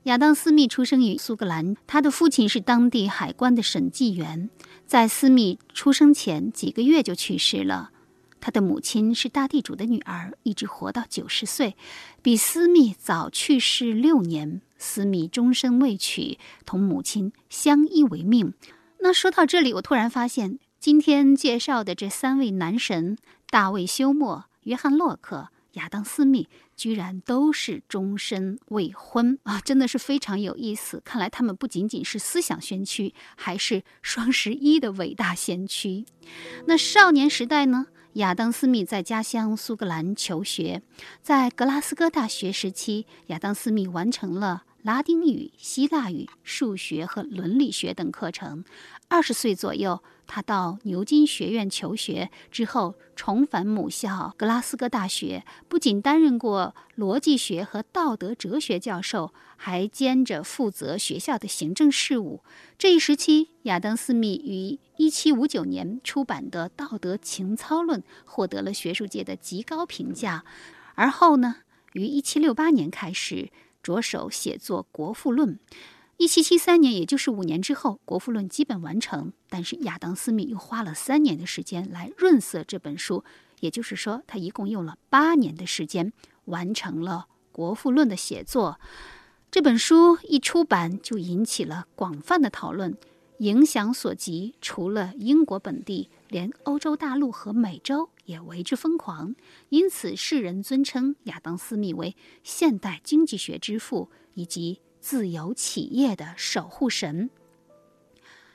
[0.04, 4.50] 亚当·斯密出生于苏格兰，他的父亲是当地海关的审计员，
[4.88, 7.92] 在斯密出生前几个月就去世了。
[8.40, 11.76] 他的母亲是大地主的女儿，一直活到九十岁，
[12.24, 14.62] 比斯密早去世六年。
[14.80, 18.56] 斯密终身未娶，同母亲相依为命。
[19.02, 23.16] 那说到这里，我突然发现，今天介绍的这三位男神，
[23.52, 31.02] 大卫·休谟、约翰·洛克、亚当·斯密居然都是终身未婚啊，真的是非常有意思。
[31.06, 36.06] 看来他们不仅仅是思想先驱，还是双十一的伟大先驱。
[36.66, 37.88] 那少年时代呢？
[38.16, 40.82] 亚当·斯密在家乡苏格兰求学，
[41.22, 44.64] 在格拉斯哥大学时期，亚当·斯密完成了。
[44.84, 48.64] 拉丁语、希腊语、数学和伦理学等课程。
[49.08, 55.44] 二十岁左右，他到牛津学院求学，之后重返母校格拉斯哥大学。
[55.68, 62.42] 不仅担任过逻辑学和道德哲学教授，还兼着负责学校的行政事务。
[62.80, 70.44] 这一时期，亚当·斯密于1759年出版的《道德情操论》获得了学术界的极高评价。
[70.96, 71.58] 而后呢，
[71.94, 73.52] 于1768年开始。
[73.82, 75.56] 着手写作《国富论》，
[76.18, 79.34] 一七七三年，也就是五年之后，《国富论》基本完成。
[79.50, 83.24] 但是亚当·斯密又花了三年的时间来润色这本书，
[83.60, 86.14] 也就是说，他一共用了八年的时间
[86.46, 88.80] 完成了《国富论》的写作。
[89.50, 92.96] 这本书一出版就引起了广泛的讨论，
[93.40, 98.10] 影响所及，除了英国本地，连欧洲大陆和美洲。
[98.26, 99.36] 也为之疯狂，
[99.68, 107.30] 因此世人尊称亚当·斯密为现代经济学之父以及自由企业的守护神。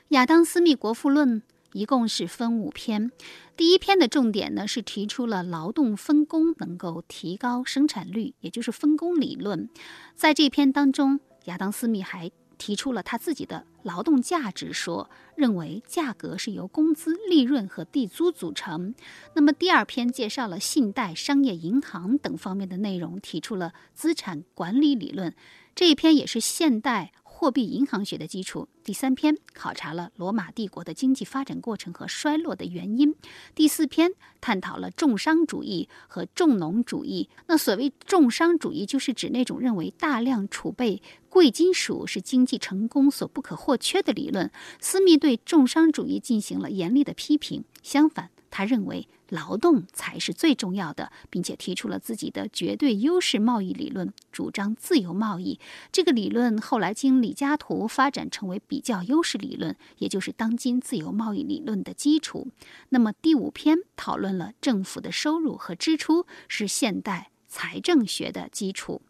[0.07, 1.41] 亚当·斯密《国富论》
[1.73, 3.11] 一共是分五篇，
[3.55, 9.69] 第一篇的重点呢是提出了劳动分工能够提高生产率，也就是分工理论。
[10.15, 12.31] 在这篇当中，亚当·斯密还。
[12.57, 18.93] 提出了他自己的劳动价值说，认为价格是由工资、利润和地租组成。
[19.33, 25.33] 那么第二篇介绍了信贷、商业银行等方面的内容，提出了资产管理理论。
[25.75, 27.11] 这一篇也是现代。
[27.39, 28.67] 货币银行学的基础。
[28.83, 33.13] 第三篇考察了罗马帝国的经济发展过程和衰落的原因。
[33.53, 37.29] 第四篇探讨了重商主义和重农主义。
[37.45, 40.99] 那所谓重商主义，就是指那种认为大量储备
[41.37, 44.51] 贵金属是经济成功所不可或缺的理论。
[44.81, 47.63] 斯密对重商主义进行了严厉的批评。
[47.83, 49.07] 相反，他认为。
[49.29, 55.59] 劳动才是最重要的，并且提出了自己的绝对优势贸易理论，主张自由贸易。
[55.91, 62.47] 这个理论后来经李嘉图发展成为比较优势理论，也就是当今自由贸易理论的基础。
[62.87, 69.01] 那么第五篇讨论了政府的收入和支出是现代财政学的基础。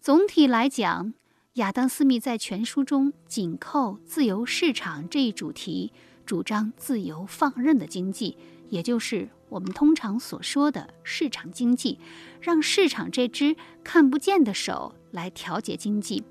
[0.00, 1.14] 总体来讲，
[1.54, 5.92] 亚当·斯密在全书中紧扣自由市场这一主题，
[6.26, 8.36] 主张自由放任的经济，
[8.70, 9.28] 也就是。
[9.50, 12.00] 我们通常所说的市场经济，
[12.40, 16.24] 让市场这只看不见的手来调节经济。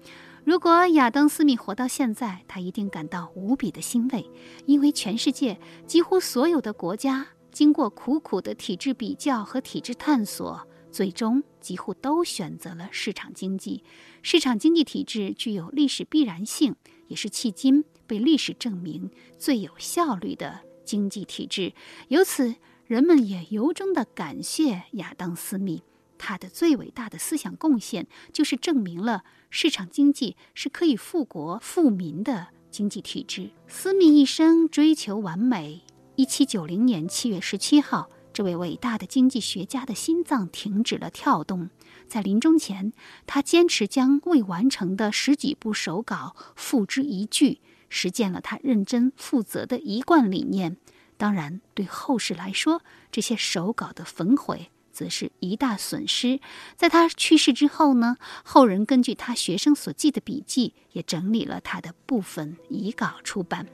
[0.43, 4.29] 如果亚当·斯密活到现在，他一定感到无比的欣慰，
[4.65, 5.57] 因为全世界
[5.87, 13.83] 几乎所有的国家经过苦苦的体制比较和体制探索，最终几乎都选择了市场经济。
[14.21, 16.75] 市场经济体制具有历史必然性，
[17.09, 21.73] 也是迄今被历史证明最有效率的经济体制。
[22.07, 22.55] 由此。
[22.85, 25.81] 人们也由衷地感谢亚当·斯密，
[26.17, 33.51] 他的最伟大的思想贡献就是证明了市场经济是可以富国富民的经济体制。
[33.67, 35.81] 斯密一生追求完美。
[36.17, 41.69] 一七九零年七月十七号，这位伟大的经济学家的心脏停止了跳动。
[42.07, 42.91] 在临终前，
[43.25, 50.77] 他坚持将未完成的十几部手稿付之一炬，实践了他认真负责的一贯理念。
[51.15, 56.39] 当然，对后世来说，这些手稿的焚毁则是一大损失。
[56.75, 63.67] 在他去世之后呢，后人根据他学生所记的笔记，也整理了他的部分遗稿出版。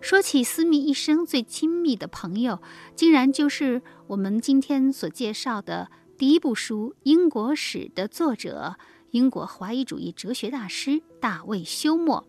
[0.00, 2.60] 说起斯密一生最亲密的朋友，
[2.94, 8.76] 竟然就是我们今天所介绍的第一部书《英国史》的作者——
[9.12, 12.24] 英国怀疑主义哲学大师大卫·休谟。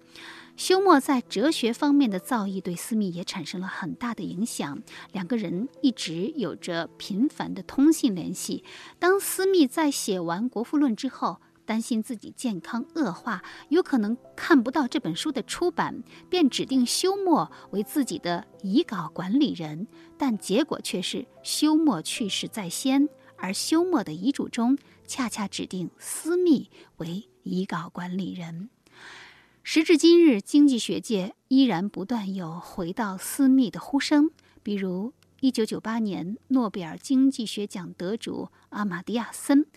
[0.55, 4.77] 休谟在哲学方面的造诣对斯密也产生了很大的影响，
[5.13, 8.65] 两个人一直有着频繁的通信联系。
[8.99, 19.85] 当斯密在写完《国富论》之后，担心自己健康恶化，有可能看不到这本书的出版，便指定休谟为自己的遗稿管理人。
[20.17, 28.71] 但结果却是休谟去世在先，而休谟的遗嘱中恰恰指定斯密为遗稿管理人。
[29.61, 34.31] 时至今日，经济学界依然不断有回到私密的呼声。
[34.63, 39.67] 比如，1998年诺贝尔经济学奖得主阿马蒂亚森，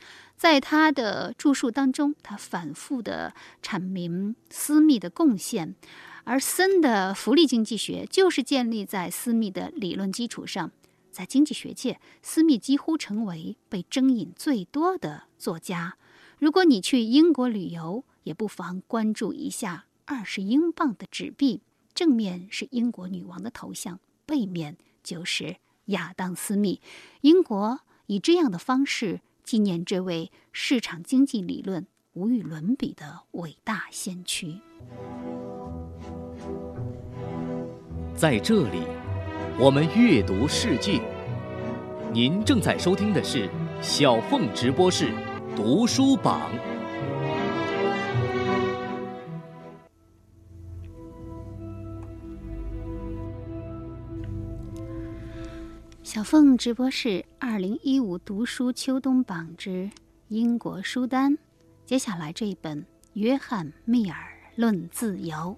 [0.42, 3.32] 在他的著述当中，他反复地
[3.62, 5.76] 阐明私密的贡献，
[6.24, 10.72] 而森的福利经济学就是建立在私密的理论基础上。
[11.12, 15.96] 在经济学界，斯密几乎成为被征引最多的作家。
[16.40, 21.60] 如果你去英国旅游，也不妨关注一下二十英镑的纸币，
[21.94, 26.80] 正面是英国女王的头像，背面就是亚当·斯密。
[27.20, 29.20] 英国以这样的方式
[29.52, 34.58] 纪念这位市场经济理论无与伦比的伟大先驱。
[38.14, 38.84] 在这里，
[39.58, 41.02] 我们阅读世界。
[42.14, 43.46] 您正在收听的是
[43.82, 45.12] 小凤直播室
[45.54, 46.50] 读书榜。
[56.12, 59.90] 小凤直播室二零一五读书秋冬榜之
[60.28, 61.38] 英国书单，
[61.86, 62.82] 接下来这一本
[63.14, 64.18] 《约翰·密尔
[64.54, 65.56] 论自由》。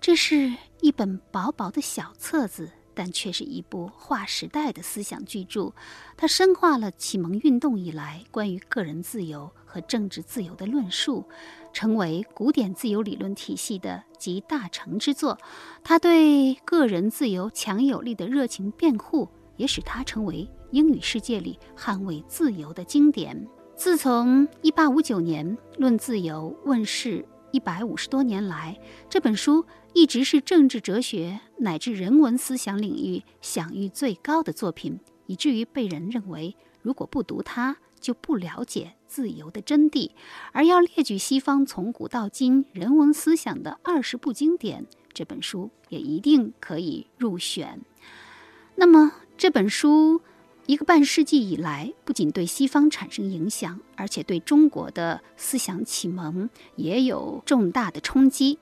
[0.00, 0.50] 这是
[0.80, 5.74] 一本薄薄的小册子，但却是一部划时代的思想巨著。
[6.16, 11.28] 它深化了启蒙运动以来关于个人自由和政治自由的论述，
[11.74, 15.36] 成为古典自由理论体系的集大成之作。
[15.82, 23.46] 他对个人自由强有力的热情辩护，也使他成为英语世界里捍卫自由的经典。
[23.76, 29.62] 自从1859年《论自由》问世一百五十多年来，这本书。
[29.96, 40.10] 一直是政治哲学乃至人文思想领域享誉最高的作品，以至于被人认为，如果不读它，就不了解自由的真谛。
[40.50, 47.80] 而要列举西方从古到今人文思想的二十部经典，这本书也一定可以入选。
[48.74, 50.20] 那么，这本书
[50.66, 58.58] 一个半世纪以来，不仅对西方产生影响，而且对中国的思想启蒙也有重大的冲击。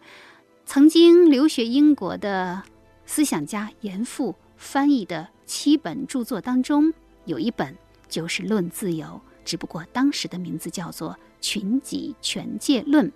[0.67, 2.63] 曾经留学英国的
[3.07, 6.93] 思想家严复翻译的七本著作当中，
[7.25, 7.75] 有一本
[8.07, 9.07] 就是《论自由》，
[9.45, 13.09] 只不过当时的名字叫做《群己权界论》。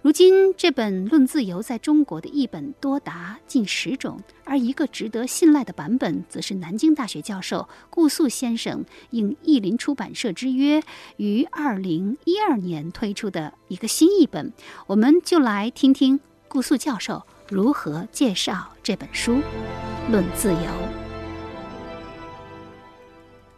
[0.00, 10.82] 如今这本《论自由》在中国的译本多达近十种，而一个值得信赖的版本，则是南京大学教授顾素先生应译林出版社之约，
[11.16, 14.52] 于二零一二年推出的一个新译本。
[14.86, 16.20] 我们就来听听。
[16.46, 19.34] 顾素教授如何介绍这本书
[20.10, 20.58] 《论自由》？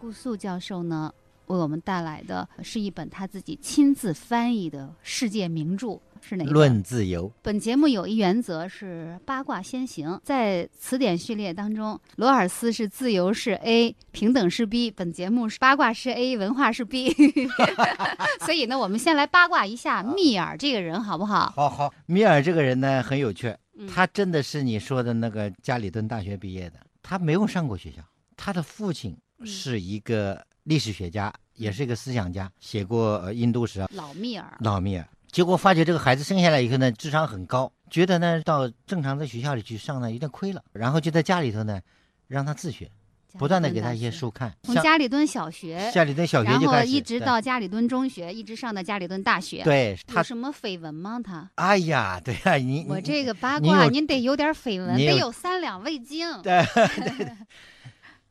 [0.01, 1.13] 顾素教授呢，
[1.51, 6.01] 为我们带来的是一本他自己亲自翻译的世界名著。
[6.23, 6.45] 是哪？
[6.45, 7.33] 论自由。
[7.41, 17.11] 本节目有一原则是八卦先行，在词典序列当中，罗尔斯是自由是 A，平等是 B，本节目是八卦是 A，文化是 B。
[18.45, 21.51] 所以呢，我们先来八卦一下密尔这个人，好不好？
[21.57, 23.57] 好好，密尔这个人呢很有趣，
[23.89, 28.03] 他真的是你说的那个加里敦大学毕业的，他没有上过学校，
[28.37, 33.81] 他的父亲是一个历史学家，也是一个思想家，写过《印度史》。
[33.95, 34.57] 老密尔。
[34.61, 35.07] 老密尔。
[35.33, 41.81] 结果发觉这个孩子生下来以后呢，智商很高，觉得呢到正常的学校里去上呢有点亏了，然后就在家里头呢，
[42.27, 42.91] 让他自学，
[43.39, 44.53] 不断的给他一些书看。
[44.65, 49.63] 从家里蹲小学，家里蹲小学就开始，一直到家里蹲中学，一直上到家里蹲大学。
[49.63, 51.21] 对，有什么绯闻吗？
[51.23, 51.49] 他？
[51.55, 56.29] 哎呀，对呀，你我这个八卦，您得有点绯闻，得有三两味精。
[56.43, 57.37] 对对 对。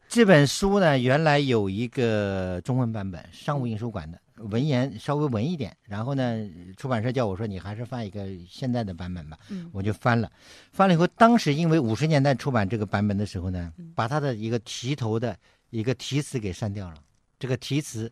[0.09, 4.19] 这本书呢，原来有一个中文版本，商务印书馆的。
[4.37, 9.37] 文言稍微文一点，然后呢，出版社叫我说你还是翻一个现在的版本吧，
[9.71, 10.31] 我就翻了，
[10.71, 15.37] 翻了以后，当时因为五十年代出版这个版本的时候呢，把它的一个题头的
[15.69, 16.95] 一个题词给删掉了，
[17.37, 18.11] 这个题词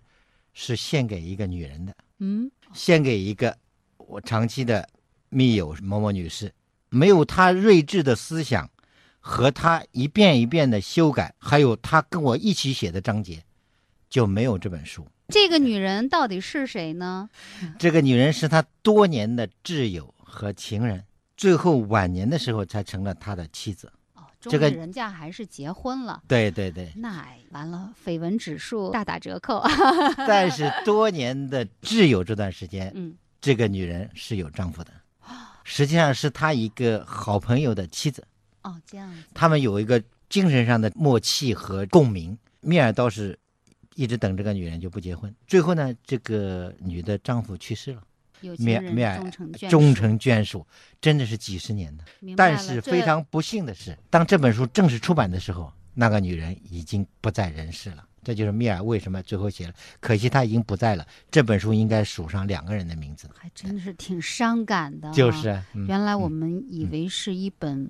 [0.53, 3.57] 是献给一个女人的，嗯，献给一个
[3.97, 4.87] 我长期的
[5.29, 6.53] 密友某某女士，
[6.89, 8.69] 没有她睿智的思想
[9.27, 13.43] 和他一遍一遍的修改，还有他跟我一起写的章节，
[14.09, 15.05] 就没有这本书。
[15.27, 17.29] 这个女人到底是谁呢？
[17.77, 21.03] 这个女人是他多年的挚友和情人，
[21.35, 23.91] 最后晚年的时候才成了他的妻子。
[24.15, 26.23] 哦，这个人家还是结婚了。
[26.25, 26.89] 对对对。
[26.95, 29.61] 那完了，绯闻指数大打折扣。
[30.25, 34.91] 但是多年的挚友这段时间，嗯，这个女人是有丈夫的，
[35.65, 38.25] 实际上是他一个好朋友的妻子。
[38.67, 39.19] 哦，这样子。
[39.33, 42.37] 他们有一个精神上的默契和共鸣。
[42.61, 43.37] 密尔倒是。
[43.99, 48.03] 一直等这个女人就不结婚，最后呢，这个女的丈夫去世了，
[48.59, 49.17] 米米尔
[49.67, 50.63] 终成眷属，
[51.01, 52.03] 真的是几十年的。
[52.35, 58.05] 但是非常不幸的是，当这本书正式出版的时候，那个女人已经不在人世了。
[58.23, 61.03] 这就是米尔为什么最后写了，可惜她已经不在了。
[61.31, 65.11] 这本书应该署上两个人的名字，还真是挺伤感的。
[65.11, 67.89] 就是，原来我们以为是一本。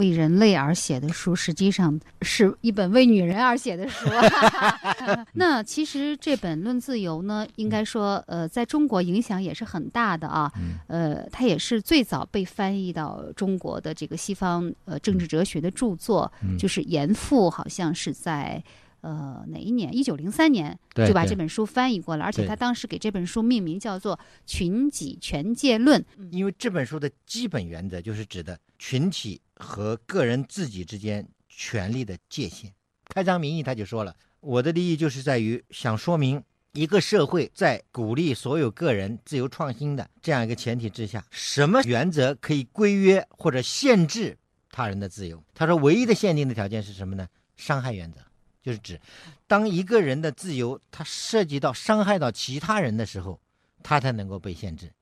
[0.00, 4.08] 为人类而写的书，实际上是一本为女人而写的书。
[5.34, 10.50] 那其实这本《论自由》呢，应该说，呃，在中国影响也是很大的啊。
[10.88, 18.60] 呃，它也是最早被翻译到中国的这个西方呃政治哲学的著作，就是严复，好像是在。
[19.02, 19.96] 呃，哪一年？
[19.96, 25.98] 一九零三年就把这本书翻译过了，而且他当时给这本书命名叫做《群己权界论》，
[26.30, 32.72] 因为这本书的基本原则就是指的群体和个人自己之间权利的界限。
[33.14, 36.42] 开张名义他就说了，我的利益就是在于想说明
[36.72, 44.36] 一个社会在鼓励所有个人自由创新的这样一个前提之下，什么原则可以规约或者限制
[44.70, 45.42] 他人的自由？
[45.54, 47.28] 他说，唯一的限定的条件是什么呢？
[47.56, 48.20] 伤害原则。
[48.62, 49.00] 就是指，
[49.46, 53.40] 当一个人的自由他涉及到伤害到其他人的时候，
[53.82, 54.92] 他才能够被限制。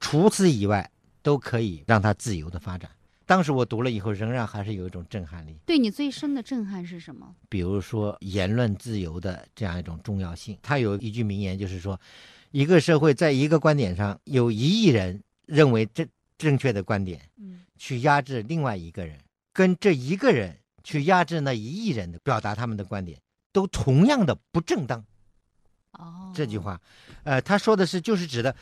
[0.00, 0.90] 除此以外，
[1.22, 2.90] 都可以让他自由的发展。
[3.26, 5.56] 当时我读了以后，仍然还是有一种震撼力。
[5.66, 7.34] 对你最深的震撼是什么？
[7.48, 10.58] 比如说言论自由的这样一种重要性。
[10.62, 12.00] 他有一句名言，就是说，
[12.50, 16.08] 一个社会在一个观点上有一亿人认为正
[16.38, 19.18] 正确的观点，嗯，去压制另外一个人，
[19.52, 20.56] 跟这一个人。
[20.86, 23.18] 去压制那一亿人的表达他们的观点，
[23.52, 25.02] 都同样的不正当。
[25.92, 26.78] 哦，这句话，
[27.22, 28.54] 呃，他说的是就是指的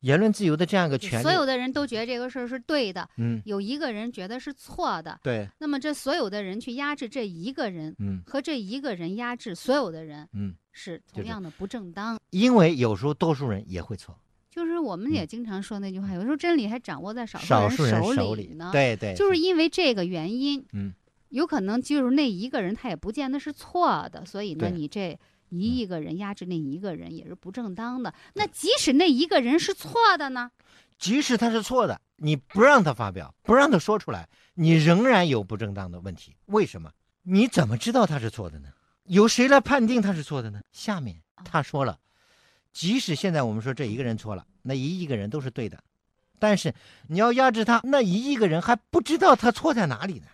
[0.00, 1.22] 言论自由的这样一个权利。
[1.22, 5.48] 所有的人都觉得这个事儿是对的，嗯，有一个人觉得是错的，对。
[5.58, 12.18] 那么这所有的人去压制这一个人，嗯，和这一个人压制所有的人，嗯，是同样的不正当。
[12.30, 14.16] 因为有时候多数人也会错。
[14.50, 18.70] 就是我们也经常说那句话，有时候真理还掌握在少数人手里呢。
[18.72, 19.14] 对对。
[19.14, 20.92] 就是因为这个原因，嗯。
[21.30, 25.14] 有可能就是那一个人，他也不见得是错的，所以呢，你这
[25.50, 28.14] 一亿个人压制那一个人也是不正当的。
[28.34, 30.50] 那即使那一个人是错的呢？
[30.98, 36.34] 即使他是错的，你不让他发表，不让他说出来，你仍然有不正当的问题。
[36.46, 36.90] 为什么？
[37.22, 38.68] 你怎么知道他是错的呢？
[39.04, 40.60] 由谁来判定他是错的呢？
[40.72, 41.98] 下面他说了，
[42.72, 45.82] 即使现在我们说这一个人错了，那一亿个人都是对的，
[46.38, 46.74] 但是
[47.06, 50.26] 你要压制他，那一亿个人还不知道他错在哪里呢？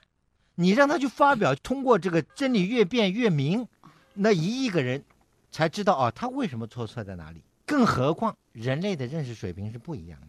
[0.56, 3.66] 你让他去发表，通过这个真理越辩越明，
[4.14, 5.04] 那一亿个人
[5.50, 7.42] 才知道啊，他为什么错错在哪里。
[7.66, 10.28] 更何况人类的认识水平是不一样的，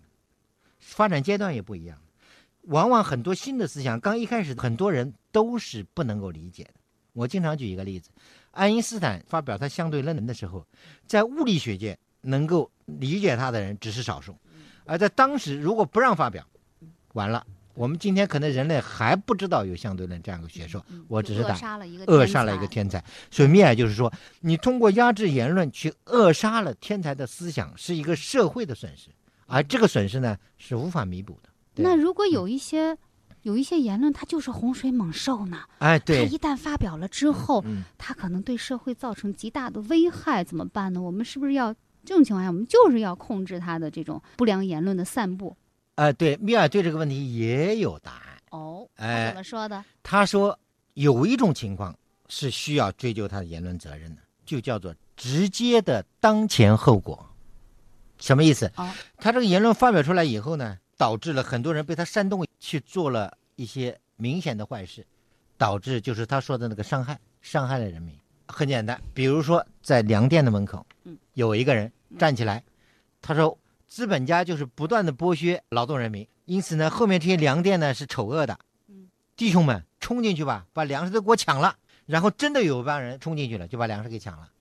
[0.79, 1.97] 发展阶段也不一样，
[2.61, 6.73] 往往很多新的思想刚一开始，很多人都是不能够理解的。
[7.13, 8.09] 我经常举一个例子，
[8.51, 10.65] 爱因斯坦发表他相对论的时候，
[11.05, 14.37] 在物理学界能够理解他的人只是少数，
[14.85, 16.47] 而在当时如果不让发表，
[17.13, 17.45] 完了。
[17.75, 21.55] 我们今天可能人类还不知道有相对论这样一个学说，我只是打扼
[22.25, 23.03] 杀了一个天才。
[23.29, 29.09] 所以密尔就是说，你通过压制言论去扼杀了天才的思想，是一个社会的损失，
[29.45, 31.49] 而这个损失呢是无法弥补的。
[31.83, 32.97] 那如果有一些
[33.41, 35.59] 有一些言论，它就是洪水猛兽呢？
[35.79, 37.63] 哎，对，它一旦发表了之后，
[37.97, 41.01] 它可能对社会造成极大的危害，怎么办呢？
[41.01, 41.73] 我们是不是要
[42.05, 45.55] 这种情况下，我们就是要控制它的这种不良言论的散布？
[45.95, 48.21] 呃，对，米尔对这个问题也有答案。
[48.51, 49.83] 哦，哎，怎么说的？
[50.03, 50.57] 他说
[50.93, 57.25] 有一种情况是需要追究他的言论责任的，就叫做直接的当前后果。
[58.17, 58.69] 什么意思？
[58.75, 65.05] 哦，他这个言论发表出来以后呢，导致了很多人被他煽动去做了一些明显的坏事，
[65.57, 68.13] 导致就是他说的那个伤害，伤害了人民。
[68.47, 72.61] 很简单，比如说在粮店的门口，嗯，有一个人站起来，
[73.21, 73.57] 他说。
[73.95, 78.59] 资本家就是不断的剥削劳动人民，因此呢，后面这些粮店呢是丑恶的。
[79.37, 81.77] 弟兄们冲进去吧，把粮食都给我抢了。
[82.05, 84.51] 然后真的有一帮人冲进去了，就把粮食给抢了。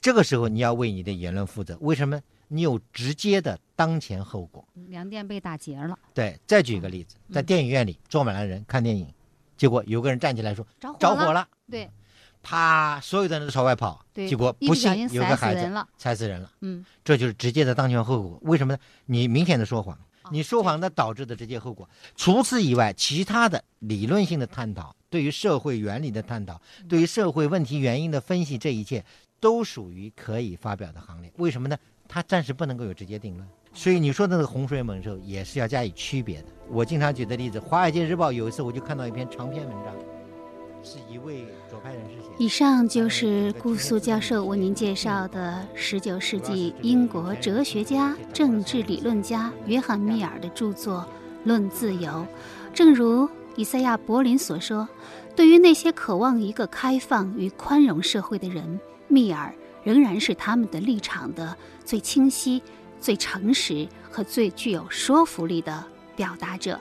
[0.00, 2.18] 这个时候你要为你的言论负责，为什么？
[2.46, 4.66] 你有直接的当前后果。
[4.88, 5.98] 粮店被打劫了。
[6.14, 9.06] 对，再举一个例子，在电影院里坐满了人看电影，
[9.58, 10.66] 结果有个人站起来说
[10.98, 11.46] 着火了。
[11.70, 11.90] 对。
[12.42, 13.00] 啪！
[13.00, 16.50] 所有的人都朝外跑，结果不幸有个孩子踩死人了。
[16.60, 18.38] 嗯，这就是直接的当权后果。
[18.42, 18.78] 为什么呢？
[19.06, 19.98] 你明显的说谎，
[20.30, 21.88] 你说谎的导致的直接后果。
[22.16, 29.04] 除此以外，其他的理论性的探讨，对于社会原理的探讨，对于社会问题原因的分析，这一切
[29.40, 31.32] 都属于可以发表的行列。
[31.36, 31.76] 为什么呢？
[32.08, 33.46] 它暂时不能够有直接定论。
[33.74, 36.48] 所以你说的那个洪水猛兽也是要加以区别的。
[36.68, 39.94] 我经常举的例子，《华尔街日报》有一次我就看到一篇长篇文章。
[40.88, 42.28] 是一位左派人士写。
[42.38, 51.06] 以上就是顾苏教授为您介绍的十九世纪英国哲学家、政治理论家约翰·密尔的著作
[51.46, 52.08] 《论自由》。
[52.72, 54.88] 正如以赛亚·柏林所说，
[55.36, 62.62] 对于那些渴望一个开放与宽容社会的人，密尔仍然是他们的立场的最清晰、
[62.98, 65.84] 最诚实和最具有说服力的
[66.16, 66.80] 表达者。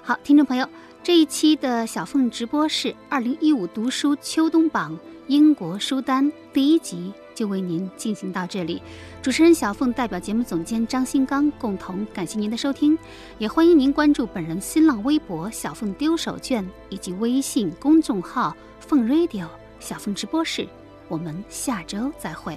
[0.00, 0.68] 好，听众朋友。
[1.04, 4.96] 这一期的小凤直播室二零一五读书秋冬榜
[5.26, 8.80] 英国书单第一集就为您进行到这里。
[9.20, 12.96] 主持人小凤代表节目总监张新刚共同感谢您的收听，
[13.38, 19.48] 也欢迎您关注本人新浪微博小凤丢手绢以及微信公众号凤 radio
[19.80, 20.68] 小凤直播室。
[21.08, 22.56] 我们下周再会。